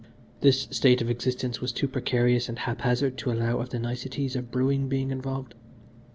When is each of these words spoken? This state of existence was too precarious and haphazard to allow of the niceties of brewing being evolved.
This 0.39 0.67
state 0.71 0.99
of 1.03 1.11
existence 1.11 1.61
was 1.61 1.71
too 1.71 1.87
precarious 1.87 2.49
and 2.49 2.57
haphazard 2.57 3.19
to 3.19 3.31
allow 3.31 3.59
of 3.59 3.69
the 3.69 3.77
niceties 3.77 4.35
of 4.35 4.49
brewing 4.49 4.89
being 4.89 5.11
evolved. 5.11 5.53